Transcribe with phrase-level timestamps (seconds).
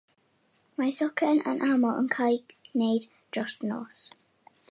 [0.79, 3.07] Mae socian yn aml yn cael ei wneud
[3.37, 4.03] dros nos.